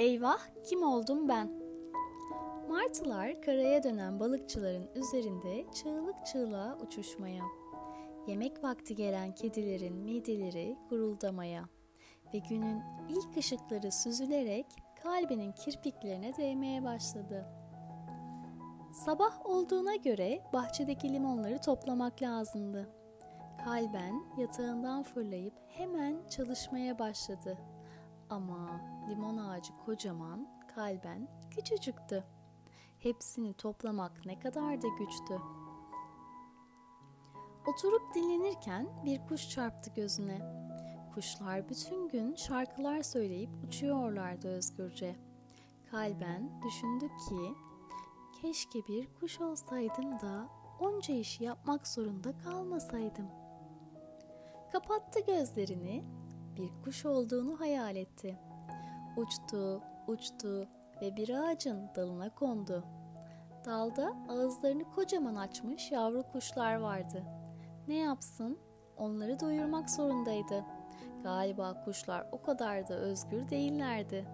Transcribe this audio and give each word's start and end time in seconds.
Eyvah 0.00 0.40
kim 0.64 0.82
oldum 0.82 1.28
ben? 1.28 1.50
Martılar 2.68 3.42
karaya 3.42 3.82
dönen 3.82 4.20
balıkçıların 4.20 4.90
üzerinde 4.94 5.64
çığlık 5.72 6.26
çığlığa 6.26 6.78
uçuşmaya. 6.78 7.44
Yemek 8.26 8.64
vakti 8.64 8.94
gelen 8.94 9.34
kedilerin 9.34 9.96
mideleri 9.96 10.76
guruldamaya 10.90 11.64
ve 12.34 12.38
günün 12.38 12.82
ilk 13.08 13.36
ışıkları 13.36 13.92
süzülerek 13.92 14.66
kalbinin 15.02 15.52
kirpiklerine 15.52 16.36
değmeye 16.36 16.84
başladı. 16.84 17.46
Sabah 18.92 19.46
olduğuna 19.46 19.96
göre 19.96 20.42
bahçedeki 20.52 21.12
limonları 21.12 21.60
toplamak 21.60 22.22
lazımdı. 22.22 22.88
Kalben 23.64 24.24
yatağından 24.38 25.02
fırlayıp 25.02 25.54
hemen 25.68 26.28
çalışmaya 26.28 26.98
başladı. 26.98 27.58
Ama 28.30 28.80
limon 29.08 29.36
ağacı 29.36 29.72
kocaman, 29.84 30.48
kalben 30.74 31.28
küçücüktü. 31.50 32.24
Hepsini 32.98 33.54
toplamak 33.54 34.26
ne 34.26 34.38
kadar 34.38 34.82
da 34.82 34.88
güçtü. 34.88 35.40
Oturup 37.66 38.14
dinlenirken 38.14 38.88
bir 39.04 39.26
kuş 39.28 39.48
çarptı 39.48 39.90
gözüne. 39.90 40.38
Kuşlar 41.14 41.68
bütün 41.68 42.08
gün 42.08 42.34
şarkılar 42.34 43.02
söyleyip 43.02 43.50
uçuyorlardı 43.66 44.48
özgürce. 44.48 45.16
Kalben 45.90 46.62
düşündü 46.62 47.08
ki 47.08 47.54
keşke 48.42 48.78
bir 48.88 49.14
kuş 49.14 49.40
olsaydım 49.40 50.20
da 50.20 50.48
onca 50.80 51.14
işi 51.14 51.44
yapmak 51.44 51.88
zorunda 51.88 52.38
kalmasaydım. 52.38 53.26
Kapattı 54.72 55.20
gözlerini, 55.20 56.04
bir 56.56 56.70
kuş 56.84 57.06
olduğunu 57.06 57.60
hayal 57.60 57.96
etti. 57.96 58.38
Uçtu, 59.16 59.82
uçtu 60.06 60.68
ve 61.02 61.16
bir 61.16 61.28
ağacın 61.28 61.88
dalına 61.96 62.34
kondu. 62.34 62.84
Dalda 63.64 64.16
ağızlarını 64.28 64.84
kocaman 64.84 65.34
açmış 65.34 65.92
yavru 65.92 66.22
kuşlar 66.32 66.74
vardı. 66.74 67.24
Ne 67.88 67.96
yapsın? 67.96 68.58
Onları 68.96 69.40
doyurmak 69.40 69.90
zorundaydı. 69.90 70.64
Galiba 71.22 71.84
kuşlar 71.84 72.26
o 72.32 72.42
kadar 72.42 72.88
da 72.88 72.94
özgür 72.94 73.48
değillerdi. 73.48 74.26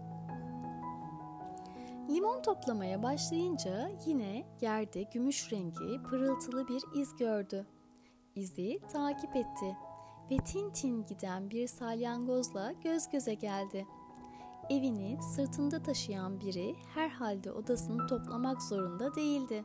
Limon 2.08 2.42
toplamaya 2.42 3.02
başlayınca 3.02 3.90
yine 4.06 4.44
yerde 4.60 5.02
gümüş 5.02 5.52
rengi 5.52 6.02
pırıltılı 6.02 6.68
bir 6.68 6.82
iz 7.00 7.16
gördü. 7.16 7.66
İzi 8.34 8.80
takip 8.92 9.36
etti 9.36 9.76
ve 10.30 10.36
tin 10.36 10.70
tin 10.70 11.06
giden 11.06 11.50
bir 11.50 11.66
salyangozla 11.66 12.72
göz 12.72 13.08
göze 13.10 13.34
geldi. 13.34 13.86
Evini 14.70 15.18
sırtında 15.22 15.82
taşıyan 15.82 16.40
biri 16.40 16.74
herhalde 16.94 17.52
odasını 17.52 18.06
toplamak 18.06 18.62
zorunda 18.62 19.14
değildi. 19.14 19.64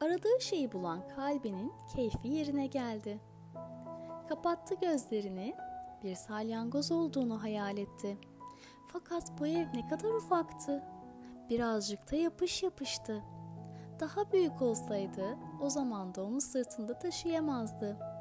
Aradığı 0.00 0.40
şeyi 0.40 0.72
bulan 0.72 1.08
kalbinin 1.16 1.72
keyfi 1.96 2.28
yerine 2.28 2.66
geldi. 2.66 3.20
Kapattı 4.28 4.74
gözlerini, 4.74 5.54
bir 6.02 6.14
salyangoz 6.14 6.92
olduğunu 6.92 7.42
hayal 7.42 7.78
etti. 7.78 8.18
Fakat 8.88 9.40
bu 9.40 9.46
ev 9.46 9.66
ne 9.74 9.88
kadar 9.88 10.10
ufaktı. 10.10 10.82
Birazcık 11.50 12.12
da 12.12 12.16
yapış 12.16 12.62
yapıştı. 12.62 13.22
Daha 14.00 14.32
büyük 14.32 14.62
olsaydı 14.62 15.38
o 15.60 15.70
zaman 15.70 16.14
da 16.14 16.24
onu 16.24 16.40
sırtında 16.40 16.98
taşıyamazdı. 16.98 18.11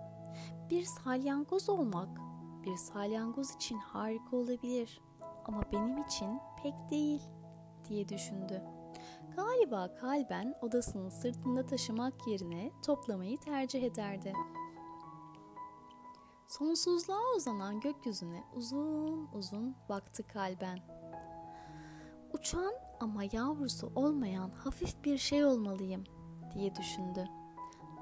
Bir 0.72 0.84
salyangoz 0.84 1.70
olmak 1.70 2.10
bir 2.66 2.78
salyangoz 2.78 3.56
için 3.56 3.78
harika 3.78 4.38
olabilir 4.38 5.02
ama 5.46 5.64
benim 5.72 5.98
için 6.04 6.40
pek 6.64 6.74
değil 6.90 7.22
diye 7.90 8.10
düşündü. 8.10 8.64
Galiba 9.36 9.94
kalben 9.94 10.56
odasını 10.62 11.12
sırtında 11.12 11.66
taşımak 11.66 12.28
yerine 12.28 12.72
toplamayı 12.86 13.38
tercih 13.38 13.84
ederdi. 13.84 14.34
Sonsuzluğa 16.48 17.36
uzanan 17.38 17.80
gökyüzüne 17.80 18.44
uzun 18.56 19.30
uzun 19.34 19.76
baktı 19.90 20.28
kalben. 20.28 20.80
Uçan 22.34 22.74
ama 23.00 23.24
yavrusu 23.32 23.92
olmayan 23.96 24.50
hafif 24.50 25.04
bir 25.04 25.18
şey 25.18 25.46
olmalıyım 25.46 26.04
diye 26.54 26.76
düşündü. 26.76 27.41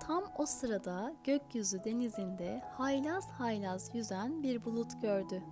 Tam 0.10 0.24
o 0.38 0.46
sırada 0.46 1.14
gökyüzü 1.24 1.84
denizinde 1.84 2.62
haylaz 2.78 3.32
haylaz 3.32 3.90
yüzen 3.94 4.44
bir 4.44 4.66
bulut 4.66 5.02
gördü. 5.02 5.44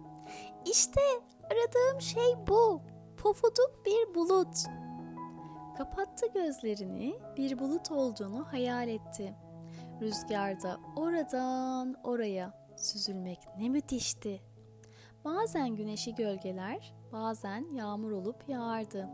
İşte 0.66 1.02
aradığım 1.44 2.02
şey 2.02 2.48
bu. 2.48 2.82
Pofuduk 3.18 3.86
bir 3.86 4.16
bulut. 4.16 4.58
Kapattı 5.78 6.28
gözlerini, 6.34 7.20
bir 7.38 7.60
bulut 7.60 7.92
olduğunu 7.92 8.46
hayal 8.52 8.88
etti. 8.88 9.36
Rüzgarda 10.02 10.80
oradan 10.96 11.96
oraya 12.04 12.70
süzülmek 12.78 13.40
ne 13.58 13.70
müthişti. 13.70 14.42
Bazen 15.26 15.76
güneşi 15.76 16.16
gölgeler, 16.16 16.96
bazen 17.12 17.74
yağmur 17.74 18.12
olup 18.12 18.50
yağardı. 18.50 19.10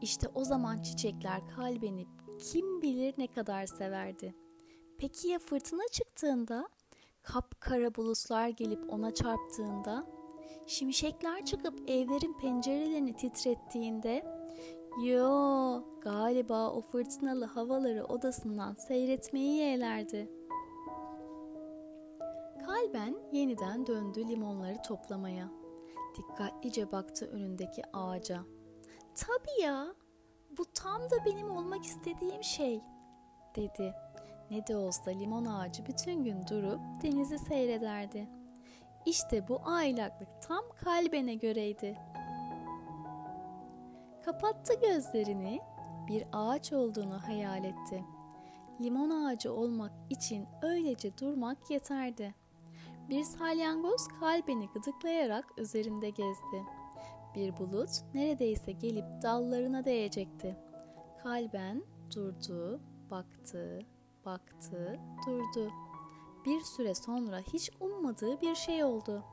İşte 0.00 0.28
o 0.34 0.44
zaman 0.44 0.82
çiçekler 0.82 1.48
kalbenip 1.56 2.08
kim 2.38 2.82
bilir 2.82 3.14
ne 3.18 3.26
kadar 3.26 3.66
severdi. 3.66 4.45
Peki 4.98 5.28
ya 5.28 5.38
fırtına 5.38 5.88
çıktığında? 5.92 6.68
Kapkara 7.22 7.94
bulutlar 7.94 8.48
gelip 8.48 8.92
ona 8.92 9.14
çarptığında? 9.14 10.06
Şimşekler 10.66 11.44
çıkıp 11.44 11.90
evlerin 11.90 12.38
pencerelerini 12.38 13.16
titrettiğinde? 13.16 14.24
Yo, 15.04 15.82
galiba 16.00 16.70
o 16.70 16.80
fırtınalı 16.80 17.44
havaları 17.44 18.04
odasından 18.04 18.74
seyretmeyi 18.74 19.56
yeğlerdi. 19.56 20.30
Kalben 22.66 23.16
yeniden 23.32 23.86
döndü 23.86 24.28
limonları 24.28 24.82
toplamaya. 24.82 25.48
Dikkatlice 26.16 26.92
baktı 26.92 27.26
önündeki 27.26 27.82
ağaca. 27.92 28.44
Tabii 29.14 29.62
ya, 29.62 29.94
bu 30.58 30.64
tam 30.74 31.02
da 31.02 31.24
benim 31.26 31.50
olmak 31.50 31.84
istediğim 31.84 32.42
şey, 32.42 32.80
dedi. 33.56 33.94
Ne 34.50 34.66
de 34.66 34.76
olsa 34.76 35.10
limon 35.10 35.44
ağacı 35.44 35.86
bütün 35.86 36.24
gün 36.24 36.46
durup 36.46 36.80
denizi 37.02 37.38
seyrederdi. 37.38 38.28
İşte 39.06 39.48
bu 39.48 39.60
aylaklık 39.64 40.28
tam 40.42 40.64
kalbine 40.84 41.34
göreydi. 41.34 41.98
Kapattı 44.24 44.80
gözlerini, 44.80 45.60
bir 46.08 46.24
ağaç 46.32 46.72
olduğunu 46.72 47.18
hayal 47.26 47.64
etti. 47.64 48.04
Limon 48.80 49.10
ağacı 49.10 49.54
olmak 49.54 49.92
için 50.10 50.46
öylece 50.62 51.18
durmak 51.18 51.70
yeterdi. 51.70 52.34
Bir 53.08 53.24
salyangoz 53.24 54.08
kalbini 54.20 54.68
gıdıklayarak 54.68 55.58
üzerinde 55.58 56.10
gezdi. 56.10 56.62
Bir 57.34 57.56
bulut 57.56 57.90
neredeyse 58.14 58.72
gelip 58.72 59.22
dallarına 59.22 59.84
değecekti. 59.84 60.56
Kalben 61.22 61.82
durdu, 62.14 62.80
baktı, 63.10 63.78
baktı, 64.26 65.00
durdu. 65.26 65.70
Bir 66.44 66.60
süre 66.60 66.94
sonra 66.94 67.38
hiç 67.38 67.70
ummadığı 67.80 68.40
bir 68.40 68.54
şey 68.54 68.84
oldu. 68.84 69.24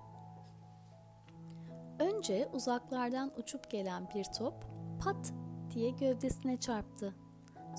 Önce 2.00 2.50
uzaklardan 2.54 3.32
uçup 3.38 3.72
gelen 3.72 4.10
bir 4.16 4.24
top 4.24 4.54
pat 5.04 5.34
diye 5.72 5.90
gövdesine 5.90 6.60
çarptı. 6.60 7.16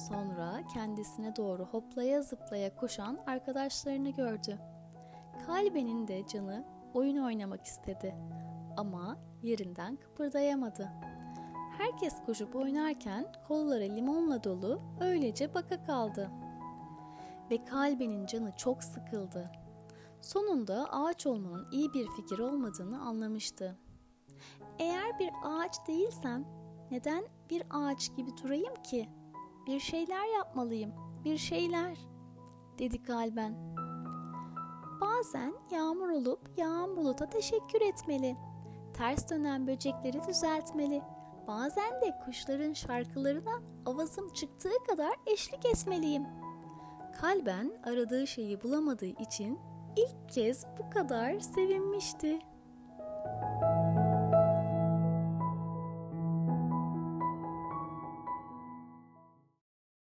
Sonra 0.09 0.67
kendisine 0.75 1.37
doğru 1.37 1.65
hoplaya 1.65 2.23
zıplaya 2.23 2.77
koşan 2.77 3.19
arkadaşlarını 3.27 4.11
gördü. 4.11 4.59
Kalbenin 5.47 6.09
de 6.09 6.27
canı 6.27 6.65
oyun 6.95 7.17
oynamak 7.17 7.65
istedi 7.65 8.15
ama 8.77 9.19
yerinden 9.43 9.97
kıpırdayamadı. 9.97 10.89
Herkes 11.79 12.15
koşup 12.27 12.57
oynarken 12.57 13.27
kolları 13.49 13.97
limonla 13.97 14.45
dolu 14.45 14.81
öylece 15.01 15.55
baka 15.55 15.85
kaldı. 15.85 16.31
Ve 17.51 17.65
kalbenin 17.65 18.27
canı 18.27 18.57
çok 18.57 18.85
sıkıldı. 18.85 19.51
Sonunda 20.21 20.89
ağaç 20.93 21.27
olmanın 21.27 21.67
iyi 21.73 21.93
bir 21.93 22.09
fikir 22.09 22.39
olmadığını 22.39 23.01
anlamıştı. 23.01 23.79
Eğer 24.79 25.19
bir 25.19 25.31
ağaç 25.45 25.89
değilsem 25.89 26.45
neden 26.91 27.25
bir 27.51 27.63
ağaç 27.71 28.17
gibi 28.17 28.31
durayım 28.43 28.75
ki? 28.83 29.09
Bir 29.67 29.81
şeyler 29.81 30.37
yapmalıyım, 30.37 30.93
bir 31.25 31.39
şeyler, 31.39 31.99
dedi 32.79 33.03
kalben. 33.03 33.77
Bazen 35.01 35.55
yağmur 35.71 36.09
olup 36.09 36.41
yağan 36.57 36.97
buluta 36.97 37.31
teşekkür 37.31 37.81
etmeli. 37.81 38.37
Ters 38.95 39.31
dönen 39.31 39.67
böcekleri 39.67 40.21
düzeltmeli. 40.29 41.03
Bazen 41.47 42.01
de 42.01 42.19
kuşların 42.25 42.73
şarkılarına 42.73 43.63
avazım 43.87 44.33
çıktığı 44.33 44.85
kadar 44.89 45.15
eşlik 45.27 45.65
etmeliyim. 45.67 46.27
Kalben 47.21 47.73
aradığı 47.85 48.27
şeyi 48.27 48.63
bulamadığı 48.63 49.07
için 49.07 49.59
ilk 49.97 50.29
kez 50.29 50.67
bu 50.79 50.91
kadar 50.91 51.41
sevinmişti. 51.41 52.39